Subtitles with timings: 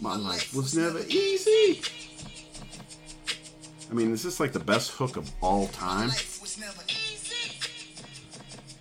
[0.00, 1.82] My life was never easy.
[3.90, 6.08] I mean, is this like the best hook of all time?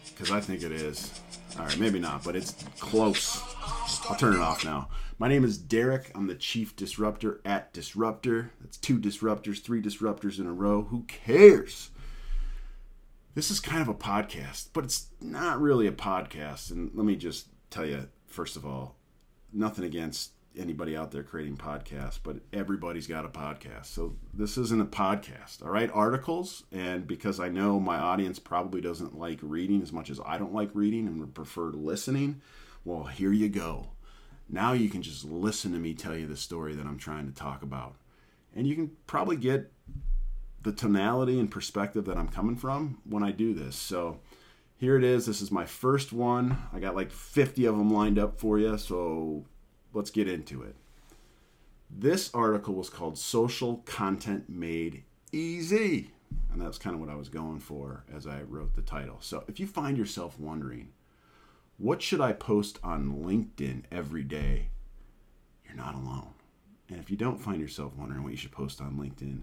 [0.07, 1.19] Because I think it is.
[1.57, 3.41] All right, maybe not, but it's close.
[4.09, 4.87] I'll turn it off now.
[5.17, 6.09] My name is Derek.
[6.15, 8.51] I'm the chief disruptor at Disruptor.
[8.61, 10.83] That's two disruptors, three disruptors in a row.
[10.83, 11.89] Who cares?
[13.35, 16.71] This is kind of a podcast, but it's not really a podcast.
[16.71, 18.95] And let me just tell you, first of all,
[19.51, 23.85] nothing against anybody out there creating podcasts, but everybody's got a podcast.
[23.85, 25.89] So this isn't a podcast, all right?
[25.93, 30.37] Articles, and because I know my audience probably doesn't like reading as much as I
[30.37, 32.41] don't like reading and would prefer listening,
[32.83, 33.89] well, here you go.
[34.49, 37.33] Now you can just listen to me tell you the story that I'm trying to
[37.33, 37.95] talk about.
[38.55, 39.71] And you can probably get
[40.61, 43.75] the tonality and perspective that I'm coming from when I do this.
[43.75, 44.19] So
[44.77, 45.25] here it is.
[45.25, 46.57] This is my first one.
[46.73, 48.77] I got like 50 of them lined up for you.
[48.77, 49.45] So
[49.93, 50.75] let's get into it.
[51.89, 56.09] This article was called Social Content Made Eazy.
[56.51, 59.17] And that's kind of what I was going for as I wrote the title.
[59.21, 60.89] So if you find yourself wondering,
[61.77, 64.67] what should I post on LinkedIn every day?
[65.65, 66.33] You're not alone.
[66.89, 69.41] And if you don't find yourself wondering what you should post on LinkedIn,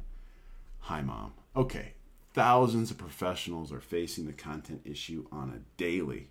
[0.81, 1.33] hi, mom.
[1.55, 1.95] Okay,
[2.35, 6.29] thousands of professionals are facing the content issue on a daily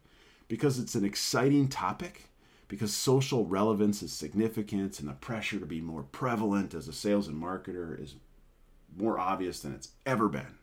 [0.47, 2.29] because it's an exciting topic
[2.67, 7.27] because social relevance is significant and the pressure to be more prevalent as a sales
[7.27, 8.15] and marketer is
[8.95, 10.57] more obvious than it's ever been.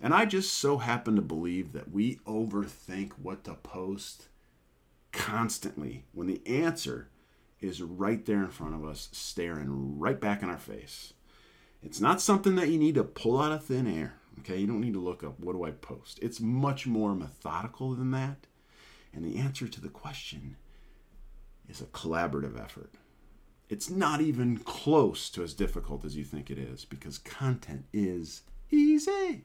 [0.00, 4.28] And I just so happen to believe that we overthink what to post
[5.12, 7.08] constantly when the answer
[7.60, 11.12] is right there in front of us, staring right back in our face.
[11.82, 14.14] It's not something that you need to pull out of thin air.
[14.40, 16.18] Okay, you don't need to look up what do I post.
[16.22, 18.46] It's much more methodical than that.
[19.12, 20.56] And the answer to the question
[21.70, 22.90] is a collaborative effort.
[23.68, 28.42] It's not even close to as difficult as you think it is because content is
[28.70, 29.44] easy.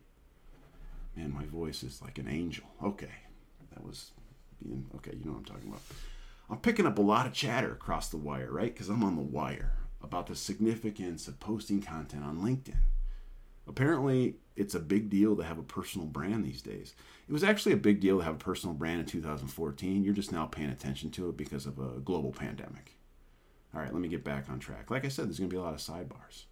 [1.16, 2.66] Man, my voice is like an angel.
[2.84, 3.14] Okay,
[3.72, 4.12] that was
[4.62, 5.12] being okay.
[5.16, 5.82] You know what I'm talking about.
[6.50, 8.74] I'm picking up a lot of chatter across the wire, right?
[8.74, 9.74] Because I'm on the wire
[10.04, 12.78] about the significance of posting content on LinkedIn.
[13.68, 16.96] Apparently, it's a big deal to have a personal brand these days.
[17.28, 20.04] It was actually a big deal to have a personal brand in 2014.
[20.04, 22.94] You're just now paying attention to it because of a global pandemic.
[23.74, 24.90] All right, let me get back on track.
[24.90, 26.46] Like I said, there's going to be a lot of sidebars.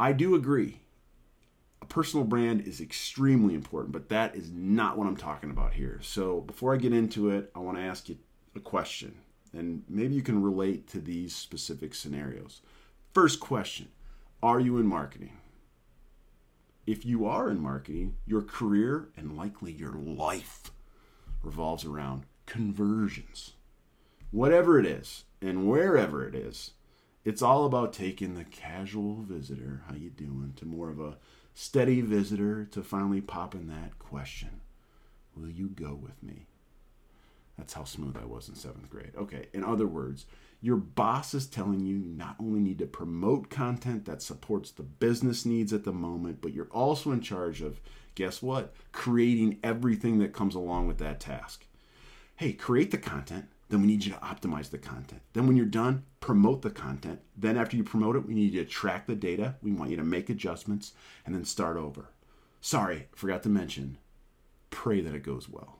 [0.00, 0.80] I do agree.
[1.82, 6.00] A personal brand is extremely important, but that is not what I'm talking about here.
[6.02, 8.16] So before I get into it, I want to ask you
[8.54, 9.16] a question,
[9.52, 12.62] and maybe you can relate to these specific scenarios.
[13.12, 13.88] First question
[14.42, 15.36] Are you in marketing?
[16.86, 20.70] If you are in marketing, your career and likely your life
[21.42, 23.54] revolves around conversions.
[24.30, 26.72] Whatever it is and wherever it is,
[27.24, 31.16] it's all about taking the casual visitor, how you doing, to more of a
[31.54, 34.60] steady visitor to finally popping that question.
[35.34, 36.46] Will you go with me?
[37.58, 39.12] That's how smooth I was in 7th grade.
[39.16, 40.26] Okay, in other words,
[40.66, 44.82] your boss is telling you you not only need to promote content that supports the
[44.82, 47.80] business needs at the moment, but you're also in charge of,
[48.16, 48.74] guess what?
[48.90, 51.68] Creating everything that comes along with that task.
[52.34, 53.46] Hey, create the content.
[53.68, 55.22] Then we need you to optimize the content.
[55.34, 57.20] Then, when you're done, promote the content.
[57.36, 59.54] Then, after you promote it, we need you to track the data.
[59.62, 60.94] We want you to make adjustments
[61.24, 62.10] and then start over.
[62.60, 63.98] Sorry, forgot to mention,
[64.70, 65.78] pray that it goes well.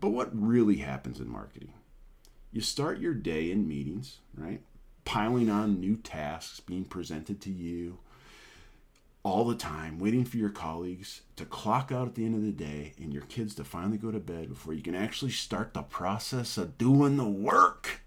[0.00, 1.72] But what really happens in marketing?
[2.52, 4.60] You start your day in meetings, right?
[5.04, 7.98] Piling on new tasks being presented to you
[9.22, 12.52] all the time, waiting for your colleagues to clock out at the end of the
[12.52, 15.82] day and your kids to finally go to bed before you can actually start the
[15.82, 18.02] process of doing the work,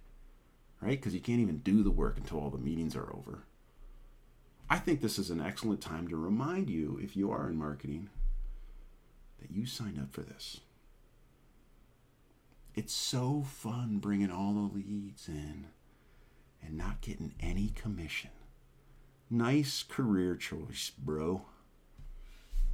[0.81, 0.91] right?
[0.91, 3.43] Because you can't even do the work until all the meetings are over.
[4.69, 8.09] I think this is an excellent time to remind you, if you are in marketing,
[9.41, 10.61] that you signed up for this.
[12.79, 15.67] It's so fun bringing all the leads in
[16.63, 18.29] and not getting any commission.
[19.29, 21.41] Nice career choice, bro.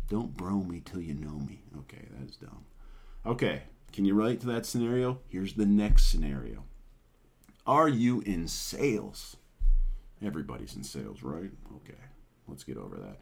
[0.08, 1.64] Don't bro me till you know me.
[1.80, 2.66] Okay, that's dumb.
[3.26, 3.64] Okay,
[3.94, 5.22] can you relate to that scenario?
[5.28, 6.66] Here's the next scenario
[7.66, 9.38] Are you in sales?
[10.24, 11.50] Everybody's in sales, right?
[11.78, 11.98] Okay,
[12.48, 13.22] let's get over that.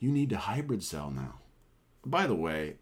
[0.00, 1.34] You need to hybrid sell now.
[2.04, 2.78] By the way,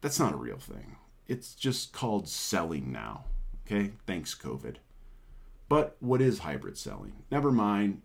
[0.00, 0.96] that's not a real thing.
[1.28, 3.24] It's just called selling now.
[3.66, 4.76] Okay, thanks, COVID.
[5.68, 7.14] But what is hybrid selling?
[7.30, 8.02] Never mind.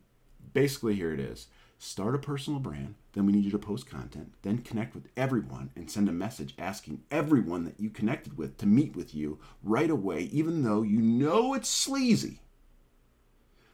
[0.54, 1.48] Basically, here it is
[1.82, 5.72] start a personal brand, then we need you to post content, then connect with everyone
[5.76, 9.90] and send a message asking everyone that you connected with to meet with you right
[9.90, 12.40] away, even though you know it's sleazy.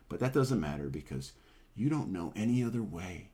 [0.08, 1.34] But that doesn't matter because
[1.76, 3.32] you don't know any other way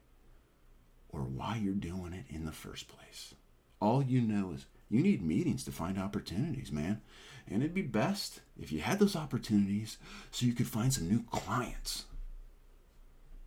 [1.10, 3.36] or why you're doing it in the first place.
[3.80, 7.01] All you know is you need meetings to find opportunities, man.
[7.50, 9.98] And it'd be best if you had those opportunities
[10.30, 12.06] so you could find some new clients.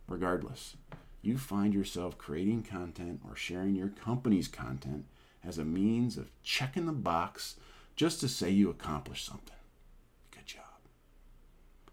[0.09, 0.75] Regardless,
[1.21, 5.05] you find yourself creating content or sharing your company's content
[5.41, 7.55] as a means of checking the box
[7.95, 9.55] just to say you accomplished something.
[10.31, 10.63] Good job.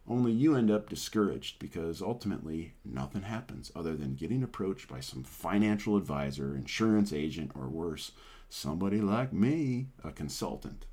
[0.08, 5.22] Only you end up discouraged because ultimately nothing happens other than getting approached by some
[5.22, 8.10] financial advisor, insurance agent, or worse,
[8.54, 10.86] somebody like me, a consultant.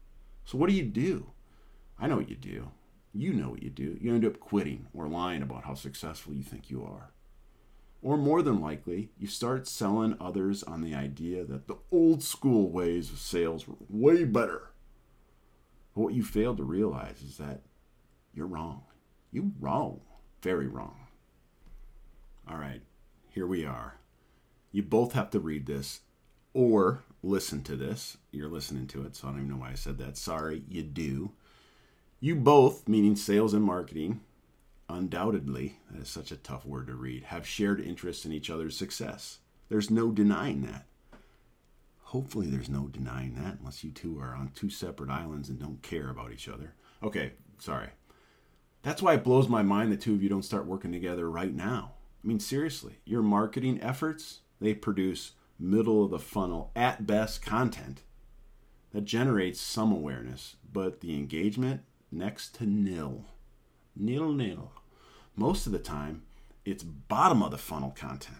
[0.45, 1.27] So, what do you do?
[1.99, 2.71] I know what you do.
[3.13, 3.97] You know what you do.
[4.01, 7.11] You end up quitting or lying about how successful you think you are.
[8.01, 12.71] Or more than likely, you start selling others on the idea that the old school
[12.71, 14.71] ways of sales were way better.
[15.93, 17.61] But what you fail to realize is that
[18.33, 18.83] you're wrong.
[19.31, 20.01] You're wrong.
[20.41, 20.95] Very wrong.
[22.49, 22.81] All right,
[23.29, 23.99] here we are.
[24.71, 25.99] You both have to read this
[26.53, 28.17] or listen to this.
[28.31, 30.17] You're listening to it, so I don't even know why I said that.
[30.17, 31.31] Sorry, you do.
[32.19, 34.21] You both, meaning sales and marketing,
[34.89, 38.77] undoubtedly, that is such a tough word to read, have shared interests in each other's
[38.77, 39.39] success.
[39.69, 40.85] There's no denying that.
[42.03, 45.81] Hopefully, there's no denying that unless you two are on two separate islands and don't
[45.81, 46.73] care about each other.
[47.01, 47.89] Okay, sorry.
[48.83, 51.53] That's why it blows my mind the two of you don't start working together right
[51.53, 51.93] now.
[52.23, 55.31] I mean, seriously, your marketing efforts, they produce
[55.61, 58.01] middle of the funnel, at best, content
[58.91, 61.81] that generates some awareness, but the engagement
[62.11, 63.25] next to nil.
[63.95, 64.71] Nil nil.
[65.35, 66.23] Most of the time,
[66.65, 68.37] it's bottom of the funnel content.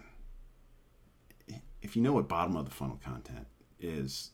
[1.82, 3.48] If you know what bottom of the funnel content
[3.80, 4.32] is,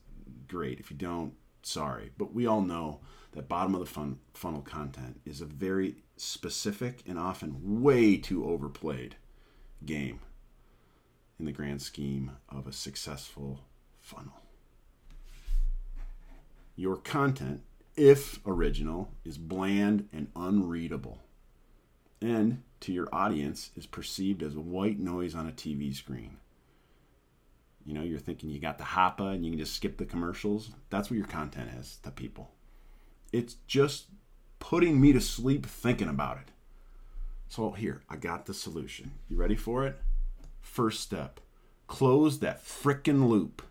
[0.48, 0.80] great.
[0.80, 2.12] If you don't, sorry.
[2.18, 3.00] But we all know
[3.32, 8.50] that bottom of the fun- funnel content is a very specific and often way too
[8.50, 9.16] overplayed
[9.86, 10.20] game
[11.40, 13.62] in the grand scheme of a successful
[14.02, 14.42] funnel.
[16.76, 17.62] Your content,
[17.96, 21.20] if original, is bland and unreadable,
[22.22, 26.38] and to your audience is perceived as white noise on a TV screen.
[27.86, 30.72] You know, you're thinking you got the Hopper and you can just skip the commercials.
[30.90, 32.52] That's what your content is to people.
[33.32, 34.08] It's just
[34.60, 36.52] putting me to sleep thinking about it.
[37.50, 39.12] So, here, I got the solution.
[39.30, 39.98] You ready for it?
[40.68, 41.40] First step
[41.88, 43.64] close that frickin' loop.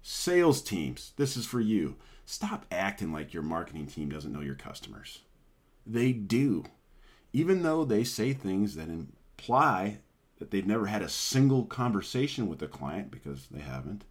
[0.00, 1.96] Sales teams, this is for you.
[2.24, 5.20] Stop acting like your marketing team doesn't know your customers.
[5.84, 6.64] They do.
[7.32, 9.98] Even though they say things that imply
[10.38, 14.04] that they've never had a single conversation with a client because they haven't,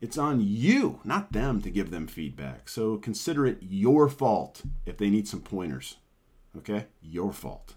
[0.00, 2.68] it's on you, not them, to give them feedback.
[2.68, 5.96] So consider it your fault if they need some pointers.
[6.58, 6.86] Okay?
[7.00, 7.76] Your fault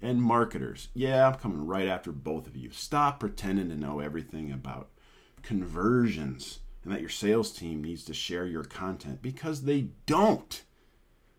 [0.00, 0.88] and marketers.
[0.94, 2.70] Yeah, I'm coming right after both of you.
[2.70, 4.90] Stop pretending to know everything about
[5.42, 10.62] conversions and that your sales team needs to share your content because they don't.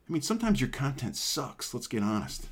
[0.08, 2.48] I mean, sometimes your content sucks, let's get honest.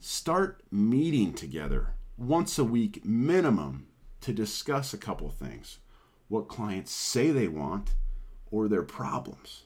[0.00, 3.86] Start meeting together once a week minimum
[4.20, 5.78] to discuss a couple things
[6.28, 7.94] what clients say they want
[8.50, 9.62] or their problems.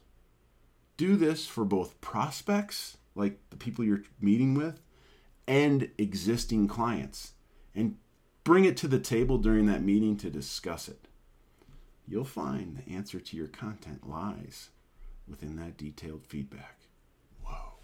[0.97, 4.81] Do this for both prospects like the people you're meeting with
[5.47, 7.33] and existing clients
[7.75, 7.97] and
[8.45, 11.09] bring it to the table during that meeting to discuss it.
[12.07, 14.71] You'll find the answer to your content lies
[15.29, 16.81] within that detailed feedback.
[17.45, 17.75] Whoa.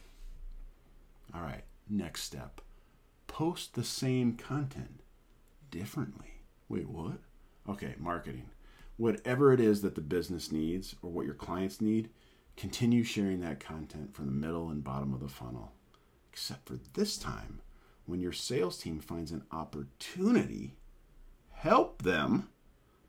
[1.35, 2.61] All right, next step
[3.37, 5.03] post the same content
[5.71, 6.41] differently.
[6.71, 7.19] Wait, what?
[7.69, 8.49] Okay, marketing.
[8.97, 12.09] Whatever it is that the business needs or what your clients need,
[12.57, 15.73] Continue sharing that content from the middle and bottom of the funnel.
[16.33, 17.61] Except for this time,
[18.07, 20.77] when your sales team finds an opportunity,
[21.53, 22.49] help them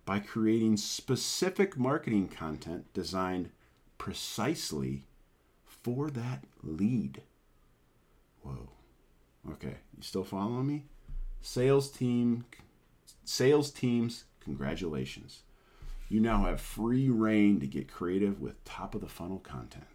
[0.05, 3.49] by creating specific marketing content designed
[3.97, 5.05] precisely
[5.65, 7.21] for that lead.
[8.41, 8.69] Whoa.
[9.51, 10.85] Okay, you still following me?
[11.41, 12.45] Sales team
[13.23, 15.43] sales teams, congratulations
[16.09, 19.87] you now have free reign to get creative with top of the funnel content.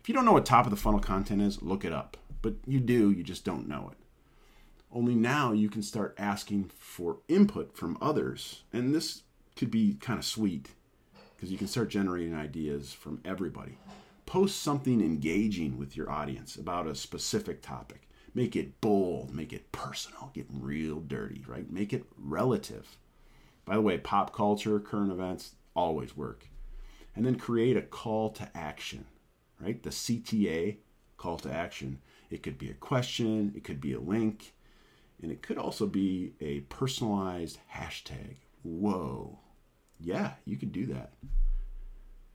[0.00, 2.16] If you don't know what top of the funnel content is, look it up.
[2.40, 3.98] But you do, you just don't know it.
[4.90, 8.64] Only now you can start asking for input from others.
[8.72, 9.22] And this
[9.54, 10.70] could be kind of sweet
[11.36, 13.78] because you can start generating ideas from everybody.
[14.26, 18.08] Post something engaging with your audience about a specific topic.
[18.34, 21.70] Make it bold, make it personal, get real dirty, right?
[21.70, 22.96] Make it relative.
[23.64, 26.48] By the way, pop culture, current events always work.
[27.14, 29.04] And then create a call to action,
[29.60, 29.82] right?
[29.82, 30.78] The CTA,
[31.16, 32.00] call to action,
[32.30, 34.54] It could be a question, it could be a link,
[35.20, 38.36] and it could also be a personalized hashtag.
[38.62, 39.38] Whoa.
[40.00, 41.12] Yeah, you could do that.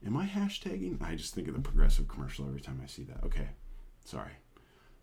[0.06, 1.02] Am I hashtagging?
[1.02, 3.24] I just think of the progressive commercial every time I see that.
[3.24, 3.48] Okay,
[4.04, 4.30] sorry.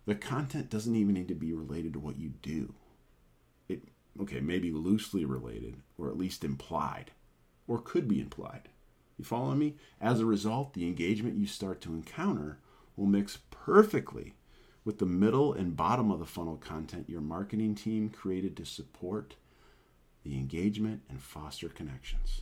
[0.05, 2.74] The content doesn't even need to be related to what you do.
[4.22, 7.12] Okay, maybe loosely related, or at least implied,
[7.67, 8.69] or could be implied.
[9.17, 9.75] You follow me?
[10.00, 12.60] As a result, the engagement you start to encounter
[12.95, 14.34] will mix perfectly
[14.84, 19.36] with the middle and bottom of the funnel content your marketing team created to support
[20.24, 22.41] the engagement and foster connections.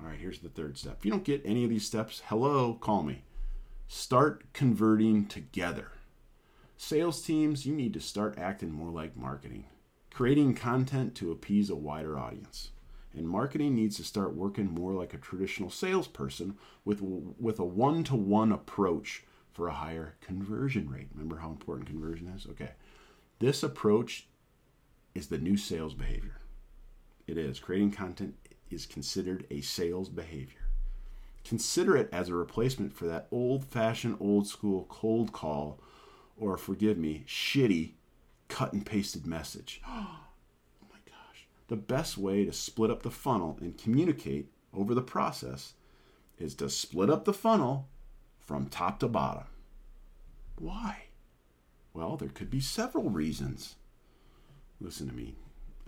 [0.00, 0.96] All right, here's the third step.
[0.98, 3.22] If you don't get any of these steps, hello, call me.
[3.88, 5.92] Start converting together.
[6.76, 9.64] Sales teams, you need to start acting more like marketing,
[10.16, 12.70] creating content to appease a wider audience.
[13.12, 16.56] And marketing needs to start working more like a traditional salesperson
[16.86, 21.08] with, with a one to one approach for a higher conversion rate.
[21.12, 22.46] Remember how important conversion is?
[22.46, 22.70] Okay.
[23.40, 24.26] This approach
[25.14, 26.40] is the new sales behavior.
[27.26, 27.60] It is.
[27.60, 28.36] Creating content
[28.70, 30.70] is considered a sales behavior.
[31.44, 35.78] Consider it as a replacement for that old fashioned, old school cold call,
[36.38, 37.92] or forgive me, shitty
[38.48, 39.80] cut and pasted message.
[40.82, 41.46] Oh my gosh.
[41.68, 45.74] The best way to split up the funnel and communicate over the process
[46.38, 47.88] is to split up the funnel
[48.38, 49.44] from top to bottom.
[50.58, 51.04] Why?
[51.92, 53.76] Well, there could be several reasons.
[54.80, 55.34] Listen to me.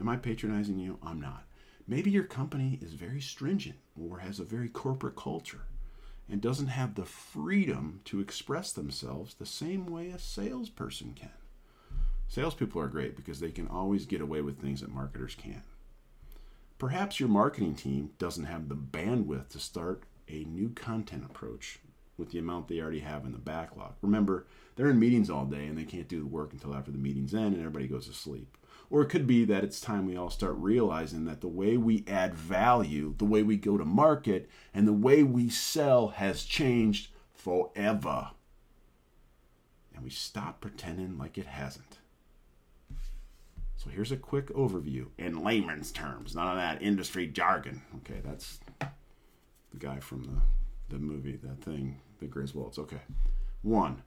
[0.01, 0.99] Am I patronizing you?
[1.03, 1.45] I'm not.
[1.87, 5.67] Maybe your company is very stringent or has a very corporate culture
[6.29, 11.31] and doesn't have the freedom to express themselves the same way a salesperson can.
[12.29, 15.65] Salespeople are great because they can always get away with things that marketers can't.
[16.79, 21.79] Perhaps your marketing team doesn't have the bandwidth to start a new content approach
[22.19, 23.95] with the amount they already have in the backlog.
[24.03, 26.99] Remember, they're in meetings all day and they can't do the work until after the
[26.99, 28.57] meetings end and everybody goes to sleep.
[28.91, 32.05] Or it could be that it's time we all start realizing that the way we
[32.07, 37.09] add value, the way we go to market, and the way we sell has changed
[37.33, 38.31] forever.
[39.95, 41.99] And we stop pretending like it hasn't.
[43.89, 47.81] So here's a quick overview in layman's terms, none of that industry jargon.
[47.97, 52.79] Okay, that's the guy from the, the movie, that thing, the Griswolds.
[52.79, 53.01] Okay.
[53.63, 54.03] One,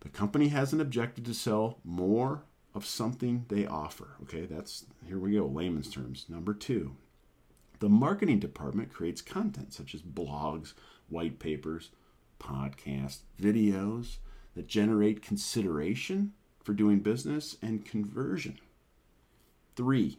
[0.00, 2.44] the company has an objective to sell more
[2.74, 4.08] of something they offer.
[4.24, 6.26] Okay, that's here we go, layman's terms.
[6.28, 6.94] Number two,
[7.78, 10.74] the marketing department creates content such as blogs,
[11.08, 11.92] white papers,
[12.38, 14.16] podcasts, videos
[14.54, 18.58] that generate consideration for doing business and conversion.
[19.74, 20.18] Three,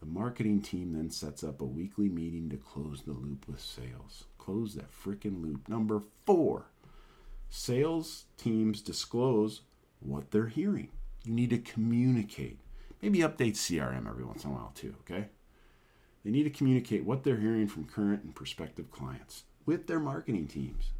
[0.00, 4.24] the marketing team then sets up a weekly meeting to close the loop with sales.
[4.38, 5.68] Close that freaking loop.
[5.68, 6.66] Number four,
[7.48, 9.62] sales teams disclose
[10.00, 10.88] what they're hearing.
[11.24, 12.58] You need to communicate.
[13.02, 15.28] Maybe update CRM every once in a while too, okay?
[16.24, 20.48] They need to communicate what they're hearing from current and prospective clients with their marketing
[20.48, 20.90] teams.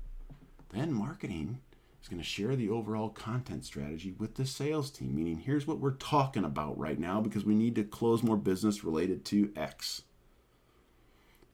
[0.72, 1.60] Then marketing
[2.02, 5.78] is going to share the overall content strategy with the sales team, meaning here's what
[5.78, 10.02] we're talking about right now because we need to close more business related to X.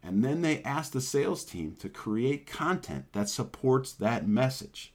[0.03, 4.93] And then they ask the sales team to create content that supports that message,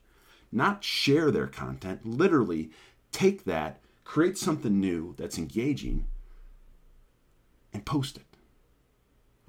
[0.51, 2.71] not share their content, literally
[3.11, 6.05] take that, create something new that's engaging,
[7.73, 8.23] and post it.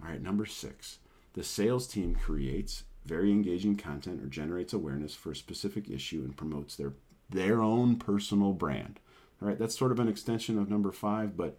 [0.03, 0.99] All right, number six,
[1.35, 6.37] the sales team creates very engaging content or generates awareness for a specific issue and
[6.37, 6.93] promotes their
[7.29, 9.01] their own personal brand.
[9.41, 11.59] All right, that's sort of an extension of number five, but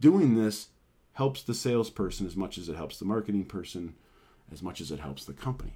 [0.00, 0.68] doing this
[1.14, 3.94] helps the salesperson as much as it helps the marketing person,
[4.52, 5.74] as much as it helps the company.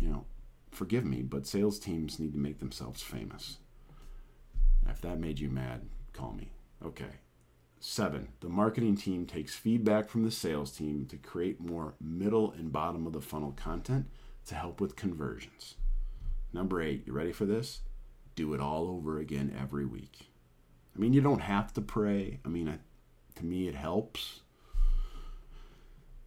[0.00, 0.24] You know,
[0.70, 3.58] forgive me, but sales teams need to make themselves famous.
[4.88, 6.50] If that made you mad, call me.
[6.84, 7.20] Okay.
[7.84, 12.70] Seven, the marketing team takes feedback from the sales team to create more middle and
[12.72, 14.06] bottom of the funnel content
[14.46, 15.74] to help with conversions.
[16.52, 17.80] Number eight, you ready for this?
[18.36, 20.30] Do it all over again every week.
[20.94, 22.38] I mean, you don't have to pray.
[22.44, 22.78] I mean, I,
[23.40, 24.40] to me, it helps.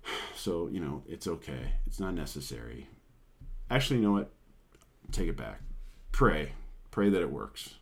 [0.35, 1.71] So, you know, it's okay.
[1.88, 2.89] It's not necessary.
[3.71, 4.31] Actually, you know what?
[5.12, 5.62] Take it back.
[6.12, 6.51] Pray.
[6.91, 7.75] Pray that it works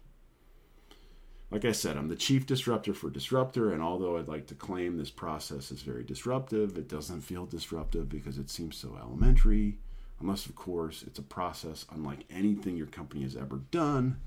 [1.54, 4.98] like I said, I'm the chief disruptor for Disruptor, and although I'd like to claim
[4.98, 9.78] this process is very disruptive, it doesn't feel disruptive because it seems so elementary,
[10.20, 14.20] unless, of course, it's a process unlike anything your company has ever done.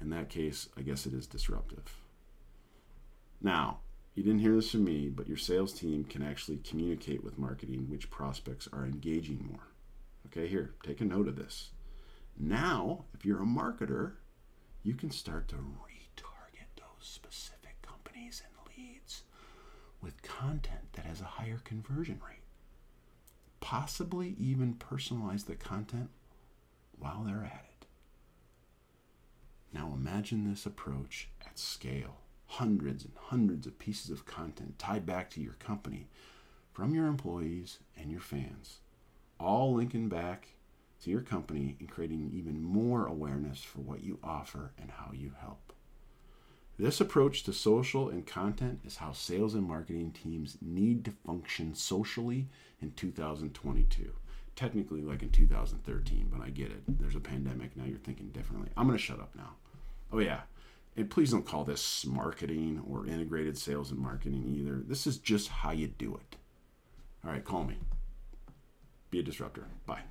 [0.00, 1.94] In that case, I guess it is disruptive.
[3.40, 3.78] Now,
[4.16, 7.86] you didn't hear this from me, but your sales team can actually communicate with marketing
[7.88, 9.68] which prospects are engaging more.
[10.26, 11.70] Okay, here, take a note of this.
[12.36, 14.14] Now, if you're a marketer,
[14.82, 15.56] you can start to
[17.08, 19.22] specific companies and leads
[20.00, 22.42] with content that has a higher conversion rate.
[23.60, 26.10] Possibly even personalize the content
[26.98, 27.86] while they're at it.
[29.72, 35.28] Now imagine this approach at scale hundreds and hundreds of pieces of content tied back
[35.30, 36.08] to your company
[36.72, 38.78] from your employees and your fans,
[39.38, 40.48] all linking back
[41.02, 45.32] to your company and creating even more awareness for what you offer and how you
[45.40, 45.72] help.
[46.78, 51.74] This approach to social and content is how sales and marketing teams need to function
[51.74, 52.46] socially
[52.80, 54.12] in 2022.
[54.54, 56.82] Technically, like in 2013, but I get it.
[56.86, 57.76] There's a pandemic.
[57.76, 58.70] Now you're thinking differently.
[58.76, 59.56] I'm going to shut up now.
[60.12, 60.42] Oh, yeah.
[60.96, 64.80] And please don't call this marketing or integrated sales and marketing either.
[64.86, 66.36] This is just how you do it.
[67.24, 67.78] All right, call me.
[69.10, 69.66] Be a disruptor.
[69.84, 70.02] Bye.